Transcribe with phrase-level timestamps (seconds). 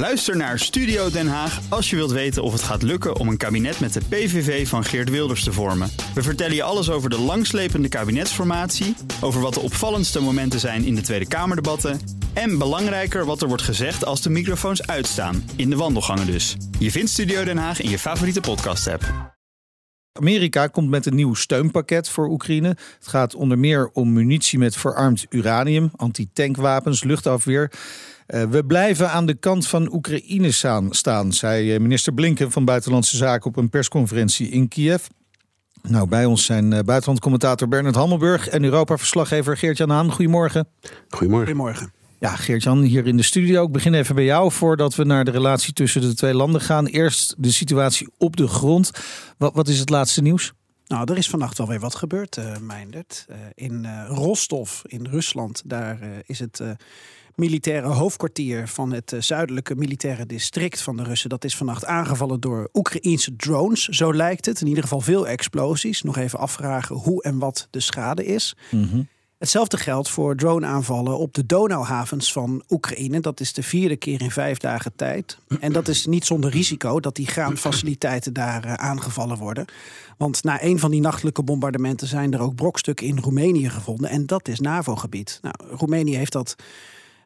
[0.00, 3.36] Luister naar Studio Den Haag als je wilt weten of het gaat lukken om een
[3.36, 5.90] kabinet met de PVV van Geert Wilders te vormen.
[6.14, 10.94] We vertellen je alles over de langslepende kabinetsformatie, over wat de opvallendste momenten zijn in
[10.94, 12.00] de Tweede Kamerdebatten
[12.32, 16.56] en belangrijker wat er wordt gezegd als de microfoons uitstaan, in de wandelgangen dus.
[16.78, 19.34] Je vindt Studio Den Haag in je favoriete podcast-app.
[20.12, 22.68] Amerika komt met een nieuw steunpakket voor Oekraïne.
[22.68, 27.70] Het gaat onder meer om munitie met verarmd uranium, antitankwapens, luchtafweer.
[28.34, 30.50] Uh, we blijven aan de kant van Oekraïne
[30.90, 35.06] staan, zei eh, minister Blinken van Buitenlandse Zaken op een persconferentie in Kiev.
[35.82, 40.12] Nou, bij ons zijn uh, buitenlandcommentator Bernard Hammelburg en Europa-verslaggever Geert-Jan Haan.
[40.12, 40.68] Goedemorgen.
[41.08, 41.46] Goedemorgen.
[41.46, 41.92] Goedemorgen.
[42.18, 43.64] Ja, Geert-Jan, hier in de studio.
[43.64, 46.86] Ik begin even bij jou voordat we naar de relatie tussen de twee landen gaan.
[46.86, 48.90] Eerst de situatie op de grond.
[49.38, 50.52] Wat, wat is het laatste nieuws?
[50.90, 53.26] Nou, er is vannacht wel weer wat gebeurd, uh, Meindert.
[53.30, 56.62] Uh, in uh, Rostov in Rusland, daar is het
[57.34, 61.28] militaire hoofdkwartier van het zuidelijke militaire district van de Russen.
[61.28, 64.60] Dat is vannacht aangevallen door Oekraïense drones, zo lijkt het.
[64.60, 66.02] In ieder geval veel explosies.
[66.02, 68.56] Nog even afvragen hoe en wat de schade is.
[68.70, 69.08] Mm.
[69.40, 73.20] Hetzelfde geldt voor drone-aanvallen op de Donauhavens van Oekraïne.
[73.20, 75.38] Dat is de vierde keer in vijf dagen tijd.
[75.60, 79.64] En dat is niet zonder risico dat die graanfaciliteiten daar uh, aangevallen worden.
[80.16, 84.10] Want na een van die nachtelijke bombardementen zijn er ook brokstukken in Roemenië gevonden.
[84.10, 85.38] En dat is NAVO-gebied.
[85.42, 86.54] Nou, Roemenië heeft dat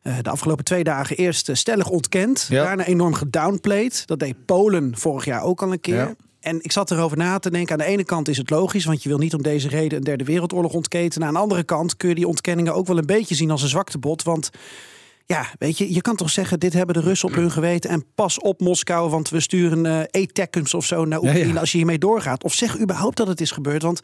[0.03, 2.47] uh, de afgelopen twee dagen eerst uh, stellig ontkend.
[2.49, 2.65] Ja.
[2.65, 4.07] Daarna enorm gedownplayed.
[4.07, 5.97] Dat deed Polen vorig jaar ook al een keer.
[5.97, 6.15] Ja.
[6.45, 7.73] En ik zat erover na te denken.
[7.73, 10.05] Aan de ene kant is het logisch, want je wil niet om deze reden een
[10.05, 11.29] derde wereldoorlog ontketenen.
[11.29, 13.69] Aan de andere kant kun je die ontkenningen ook wel een beetje zien als een
[13.69, 14.23] zwaktebod.
[14.23, 14.51] Want
[15.27, 17.91] ja, weet je, je kan toch zeggen: dit hebben de Russen op hun geweten.
[17.91, 21.61] En pas op Moskou, want we sturen uh, e-tekkens of zo naar Oekraïne ja, ja.
[21.61, 22.45] als je hiermee doorgaat.
[22.45, 23.83] Of zeg überhaupt dat het is gebeurd.
[23.83, 24.01] Want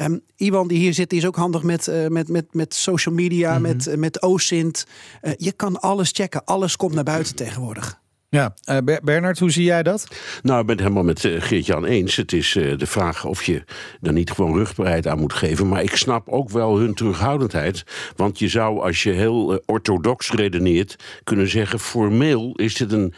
[0.00, 3.14] Um, Iwan die hier zit, die is ook handig met, uh, met, met, met social
[3.14, 3.76] media, mm -hmm.
[3.76, 4.86] met, uh, met OSINT.
[5.22, 8.00] Uh, je kan alles checken, alles komt naar buiten tegenwoordig.
[8.28, 10.08] Ja, uh, Bernard, hoe zie jij dat?
[10.42, 12.16] Nou, ik ben het helemaal met uh, Geert-Jan eens.
[12.16, 13.64] Het is uh, de vraag of je
[14.02, 15.68] er niet gewoon rugbaarheid aan moet geven.
[15.68, 17.84] Maar ik snap ook wel hun terughoudendheid.
[18.16, 23.14] Want je zou, als je heel orthodox redeneert, kunnen zeggen: formeel is dit een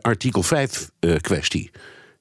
[0.00, 1.70] artikel 5 kwestie.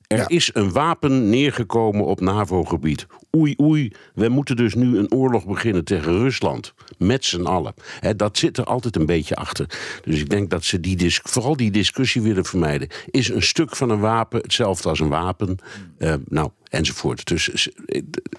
[0.08, 0.28] Er ja.
[0.28, 3.06] is een wapen neergekomen op NAVO-gebied.
[3.36, 6.74] Oei, oei, we moeten dus nu een oorlog beginnen tegen Rusland.
[6.98, 7.74] Met z'n allen.
[8.00, 9.66] He, dat zit er altijd een beetje achter.
[10.04, 12.88] Dus ik denk dat ze die vooral die discussie willen vermijden.
[13.10, 15.58] Is een stuk van een wapen hetzelfde als een wapen?
[15.98, 17.26] Uh, nou, enzovoort.
[17.26, 17.70] Dus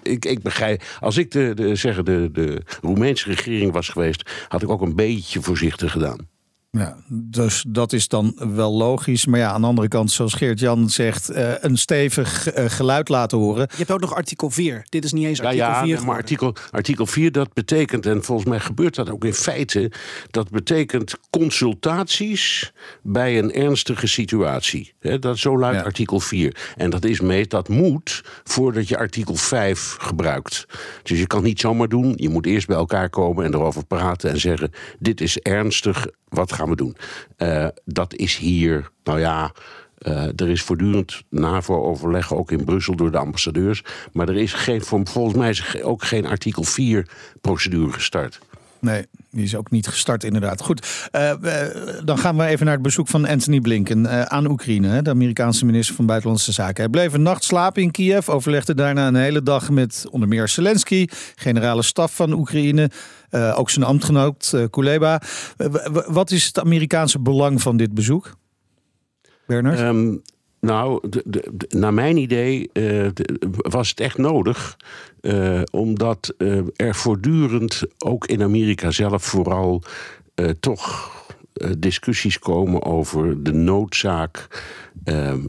[0.01, 0.83] ik, ik begrijp.
[0.99, 4.95] Als ik de, de, zeggen, de, de Roemeense regering was geweest, had ik ook een
[4.95, 6.28] beetje voorzichtig gedaan.
[6.71, 9.25] Ja, dus dat is dan wel logisch.
[9.25, 13.37] Maar ja, aan de andere kant, zoals Geert-Jan zegt, uh, een stevig uh, geluid laten
[13.37, 13.67] horen.
[13.71, 14.85] Je hebt ook nog artikel 4.
[14.89, 15.97] Dit is niet eens artikel ja, 4.
[15.97, 19.91] Ja, maar artikel, artikel 4 dat betekent, en volgens mij gebeurt dat ook in feite,
[20.29, 24.93] dat betekent consultaties bij een ernstige situatie.
[24.99, 25.83] He, dat, zo luidt ja.
[25.83, 26.73] artikel 4.
[26.75, 30.65] En dat is mee, dat moet voordat je artikel 5 gebruikt.
[31.03, 32.13] Dus je kan niet zomaar doen.
[32.15, 36.07] Je moet eerst bij elkaar komen en erover praten en zeggen: dit is ernstig.
[36.27, 36.95] Wat gaan we doen?
[37.37, 39.51] Uh, dat is hier, nou ja.
[39.99, 43.83] Uh, er is voortdurend NAVO-overleg, ook in Brussel door de ambassadeurs.
[44.13, 48.39] Maar er is geen, volgens mij is ook geen artikel 4-procedure gestart.
[48.81, 50.61] Nee, die is ook niet gestart inderdaad.
[50.61, 51.31] Goed, uh,
[52.03, 55.01] dan gaan we even naar het bezoek van Anthony Blinken uh, aan Oekraïne.
[55.01, 56.83] De Amerikaanse minister van Buitenlandse Zaken.
[56.83, 58.29] Hij bleef een nacht slapen in Kiev.
[58.29, 62.89] Overlegde daarna een hele dag met onder meer Zelensky, generale staf van Oekraïne.
[63.31, 65.21] Uh, ook zijn ambtgenoot Kuleba.
[66.07, 68.37] wat is het Amerikaanse belang van dit bezoek?
[69.45, 69.79] Bernard?
[69.79, 70.21] Um...
[70.59, 71.09] Nou,
[71.69, 73.07] naar mijn idee uh,
[73.51, 74.77] was het echt nodig.
[75.21, 79.83] Uh, omdat uh, er voortdurend, ook in Amerika zelf vooral,
[80.59, 81.17] toch
[81.77, 84.47] discussies komen over de noodzaak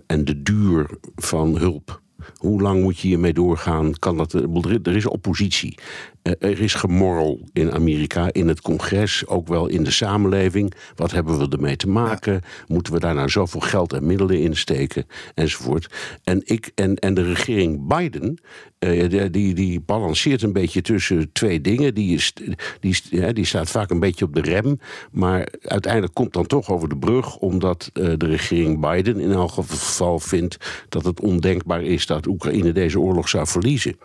[0.06, 2.00] en de duur van hulp.
[2.36, 3.92] Hoe lang moet je hiermee doorgaan?
[3.98, 5.78] Kan dat, er is oppositie.
[6.22, 10.74] Er is gemorrel in Amerika, in het congres, ook wel in de samenleving.
[10.94, 12.32] Wat hebben we ermee te maken?
[12.32, 12.40] Ja.
[12.66, 15.06] Moeten we daar nou zoveel geld en middelen in steken?
[15.34, 15.94] Enzovoort.
[16.24, 18.38] En, ik, en, en de regering Biden,
[18.78, 21.94] uh, die, die balanceert een beetje tussen twee dingen.
[21.94, 22.32] Die, is,
[22.80, 24.78] die, ja, die staat vaak een beetje op de rem.
[25.10, 29.50] Maar uiteindelijk komt dan toch over de brug, omdat uh, de regering Biden in elk
[29.50, 30.56] geval vindt
[30.88, 33.96] dat het ondenkbaar is dat Oekraïne deze oorlog zou verliezen.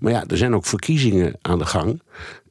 [0.00, 2.00] Maar ja, er zijn ook verkiezingen aan de gang.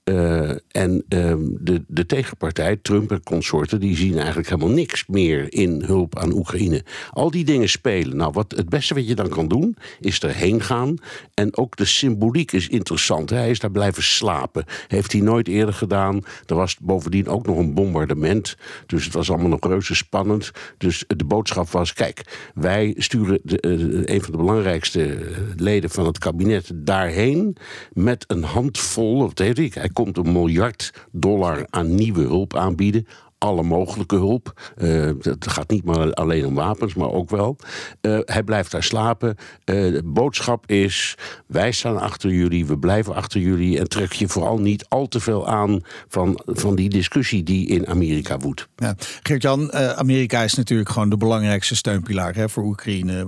[0.03, 5.53] Uh, en um, de, de tegenpartij, Trump en consorten, die zien eigenlijk helemaal niks meer
[5.53, 6.83] in hulp aan Oekraïne.
[7.11, 8.17] Al die dingen spelen.
[8.17, 10.95] Nou, wat, het beste wat je dan kan doen, is erheen gaan.
[11.33, 13.29] En ook de symboliek is interessant.
[13.29, 14.65] Hij is daar blijven slapen.
[14.87, 16.21] Heeft hij nooit eerder gedaan.
[16.45, 18.55] Er was bovendien ook nog een bombardement.
[18.85, 20.51] Dus het was allemaal nog reuze spannend.
[20.77, 25.17] Dus de boodschap was: kijk, wij sturen de, uh, een van de belangrijkste
[25.55, 27.57] leden van het kabinet daarheen.
[27.93, 33.07] met een handvol, of weet ik, komt een miljard dollar aan nieuwe hulp aanbieden
[33.41, 34.71] alle mogelijke hulp.
[34.77, 37.55] Uh, het gaat niet maar alleen om wapens, maar ook wel.
[38.01, 39.35] Uh, hij blijft daar slapen.
[39.65, 41.15] Uh, de boodschap is:
[41.47, 43.79] wij staan achter jullie, we blijven achter jullie.
[43.79, 47.87] En trek je vooral niet al te veel aan van, van die discussie die in
[47.87, 48.67] Amerika woedt.
[48.75, 48.95] Ja.
[49.23, 53.23] Geert-Jan, Amerika is natuurlijk gewoon de belangrijkste steunpilaar hè, voor Oekraïne.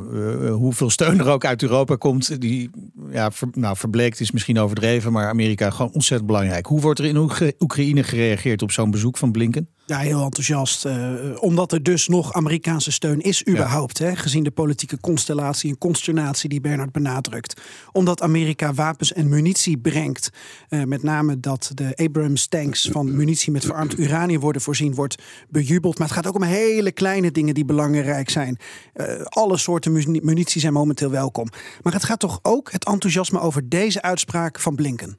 [0.52, 2.70] hoeveel steun er ook uit Europa komt, die
[3.12, 6.66] ja, nou, verbleekt is misschien overdreven, maar Amerika gewoon ontzettend belangrijk.
[6.66, 9.68] Hoe wordt er in Oekraïne gereageerd op zo'n bezoek van Blinken?
[9.86, 10.86] Ja, heel enthousiast.
[10.86, 13.98] Uh, omdat er dus nog Amerikaanse steun is, überhaupt.
[13.98, 17.62] Hè, gezien de politieke constellatie en consternatie die Bernard benadrukt.
[17.92, 20.30] Omdat Amerika wapens en munitie brengt.
[20.70, 25.22] Uh, met name dat de Abrams tanks van munitie met verarmd uranium worden voorzien, wordt
[25.50, 25.98] bejubeld.
[25.98, 28.58] Maar het gaat ook om hele kleine dingen die belangrijk zijn.
[28.94, 29.92] Uh, alle soorten
[30.24, 31.48] munitie zijn momenteel welkom.
[31.82, 35.18] Maar het gaat toch ook het enthousiasme over deze uitspraak van Blinken.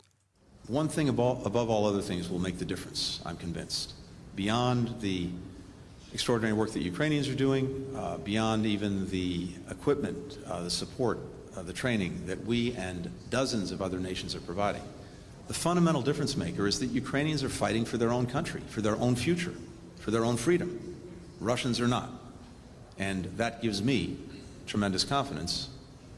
[0.71, 4.03] One thing above, above all other things will make the difference, I'm convinced.
[4.37, 5.29] Beyond the
[6.13, 11.19] extraordinary work that Ukrainians are doing, uh, beyond even the equipment, uh, the support,
[11.57, 14.83] uh, the training that we and dozens of other nations are providing.
[15.49, 18.97] The fundamental difference maker is that Ukrainians are fighting for their own country, for their
[18.97, 19.55] own future,
[19.99, 20.97] for their own freedom.
[21.41, 22.11] Russians are not.
[22.99, 24.17] And that gives me
[24.67, 25.69] tremendous confidence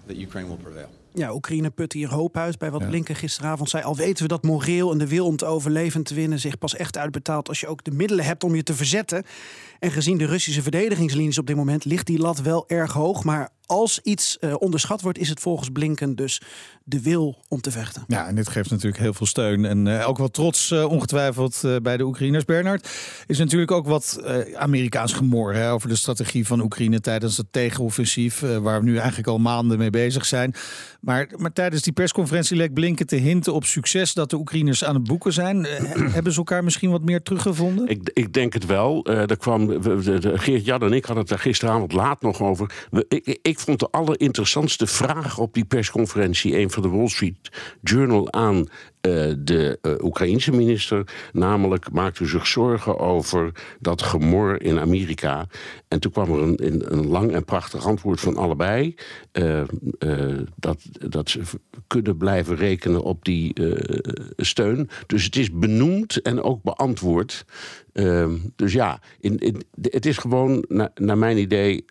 [0.07, 0.91] that Ukraine will prevail.
[1.19, 2.87] Ja, Oekraïne put hier hoop uit bij wat ja.
[2.87, 3.85] Blinken gisteravond zei.
[3.85, 6.59] Al weten we dat moreel en de wil om te overleven en te winnen zich
[6.59, 9.25] pas echt uitbetaalt als je ook de middelen hebt om je te verzetten.
[9.79, 13.25] En gezien de Russische verdedigingslinies op dit moment ligt die lat wel erg hoog.
[13.25, 16.41] Maar als iets uh, onderschat wordt, is het volgens Blinken dus
[16.85, 18.05] de wil om te vechten.
[18.07, 19.65] Ja, en dit geeft natuurlijk heel veel steun.
[19.65, 22.45] En uh, ook wat trots, uh, ongetwijfeld, bij de Oekraïners.
[22.45, 22.89] Bernard,
[23.27, 24.21] is natuurlijk ook wat
[24.55, 28.41] Amerikaans gemor hè, over de strategie van Oekraïne tijdens het tegenoffensief.
[28.41, 30.55] waar we nu eigenlijk al maanden mee bezig zijn.
[31.07, 34.95] Maar, maar tijdens die persconferentie leek Blinken te hinten op succes dat de Oekraïners aan
[34.95, 35.67] het boeken zijn.
[36.17, 37.89] hebben ze elkaar misschien wat meer teruggevonden?
[37.89, 39.05] Ik, ik denk het wel.
[39.05, 39.83] er kwam,
[40.39, 42.71] Geert Jan en ik hadden het daar gisteravond laat nog over.
[43.09, 47.51] ik, ik ik vond de allerinteressantste vraag op die persconferentie een van de Wall Street
[47.83, 48.65] Journal aan uh,
[49.39, 51.05] de uh, Oekraïense minister.
[51.33, 55.47] Namelijk maakte zich zorgen over dat gemor in Amerika.
[55.89, 58.95] En toen kwam er een, een lang en prachtig antwoord van allebei.
[59.33, 59.63] Uh,
[60.57, 61.41] dat, dat ze
[61.87, 63.55] kunnen blijven rekenen op die
[64.37, 64.89] steun.
[65.07, 67.45] Dus het is benoemd en ook beantwoord.
[67.97, 71.85] Ehm, dus ja, in, in, het is gewoon, na, naar mijn idee,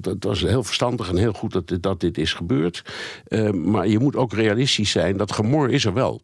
[0.00, 2.84] dat was heel verstandig en heel goed dat, dat dit is gebeurd.
[3.24, 6.22] Ehm, maar je moet ook realistisch zijn, dat gemor is er wel.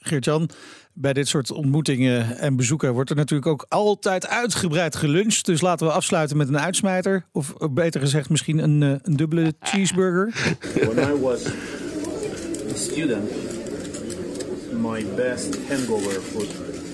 [0.00, 0.08] Ja.
[0.08, 0.50] Geert-Jan,
[0.92, 5.44] bij dit soort ontmoetingen en bezoeken wordt er natuurlijk ook altijd uitgebreid geluncht.
[5.44, 7.24] Dus laten we afsluiten met een uitsmijter.
[7.32, 10.32] Of beter gezegd, misschien een, eh, een dubbele cheeseburger.
[10.94, 11.46] When I was
[12.70, 13.30] a student,
[14.80, 16.48] my best hangover food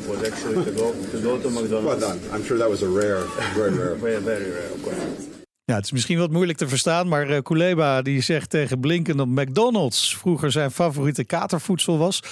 [0.07, 1.85] was actually to go to, go to McDonald's.
[1.85, 2.19] Well done.
[2.35, 3.25] I'm sure that was a rare,
[3.55, 3.97] very rare.
[4.07, 5.35] very, very rare, of course.
[5.67, 9.17] Ja, het is misschien wat moeilijk te verstaan, maar uh, Kuleba die zegt tegen Blinken
[9.17, 12.23] dat McDonald's vroeger zijn favoriete katervoedsel was.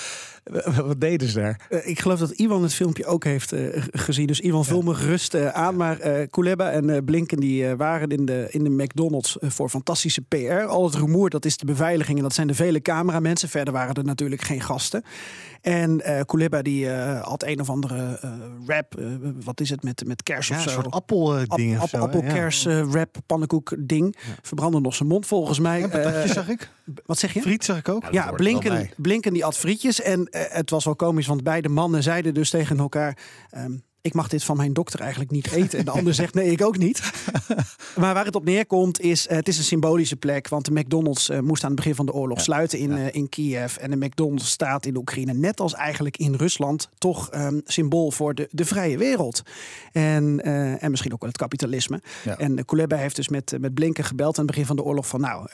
[0.87, 1.67] Wat deden ze daar?
[1.70, 4.26] Uh, ik geloof dat Iwan het filmpje ook heeft uh, gezien.
[4.26, 5.76] Dus Iwan, vul me gerust uh, aan.
[5.76, 10.65] Maar Kuleba en Blinken die waren in de, in de McDonald's voor fantastische PR.
[10.67, 13.48] Al het rumoer, dat is de beveiliging en dat zijn de vele cameramensen.
[13.48, 15.03] Verder waren er natuurlijk geen gasten.
[15.60, 18.19] En uh, Kuleba die had een of andere
[18.67, 19.01] rap,
[19.44, 20.69] wat is het, met, met kers ja, of zo.
[20.69, 24.17] Een soort appel-ding App, Appelkers rap, pannenkoek ding.
[24.27, 24.34] Ja.
[24.43, 25.81] Verbrandde nog zijn mond volgens mij.
[25.81, 26.70] Ja, patatjes zag ik.
[27.06, 27.41] Wat zeg je?
[27.41, 28.05] Friet zag ik ook.
[28.10, 30.01] Ja, Blinken, Blinken die at frietjes.
[30.01, 33.19] En het was wel komisch, want beide mannen zeiden dus tegen elkaar...
[33.56, 35.79] Um, ik mag dit van mijn dokter eigenlijk niet eten.
[35.79, 37.12] En de ander zegt nee, ik ook niet.
[38.00, 40.48] maar waar het op neerkomt is, uh, het is een symbolische plek.
[40.48, 42.43] Want de McDonald's uh, moest aan het begin van de oorlog ja.
[42.43, 43.76] sluiten in, in Kiev.
[43.76, 48.10] En de McDonald's staat in de Oekraïne, net als eigenlijk in Rusland, toch um, symbool
[48.10, 49.43] voor de, de vrije wereld.
[49.93, 50.41] En,
[50.81, 52.03] en misschien ook wel het kapitalisme.
[52.24, 52.38] Ja.
[52.38, 55.20] En Kuleba heeft dus met, met Blinken gebeld aan het begin van de oorlog van
[55.20, 55.48] nou...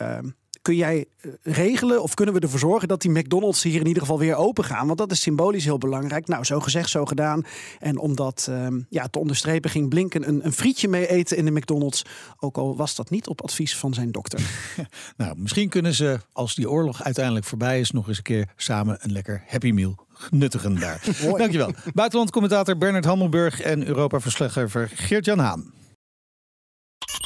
[0.63, 4.03] kun jij eh, regelen of kunnen we ervoor zorgen dat die McDonald's hier in ieder
[4.03, 4.87] geval weer open gaan?
[4.87, 6.29] Want dat is symbolisch heel belangrijk.
[6.29, 7.45] Nou, zo gezegd, zo gedaan.
[7.79, 11.45] En om dat ehm, ja, te onderstrepen ging Blinken een, een frietje mee eten in
[11.45, 12.05] de McDonald's.
[12.39, 14.41] Ook al was dat niet op advies van zijn dokter.
[15.17, 18.97] nou, misschien kunnen ze, als die oorlog uiteindelijk voorbij is, nog eens een keer samen
[19.01, 21.05] een lekker Happy Meal nuttigen daar.
[21.37, 21.73] Dankjewel.
[21.95, 25.80] Buitenlandcommentator Bernard Hammelburg en Europa-verslaggever Geert-Jan Haan.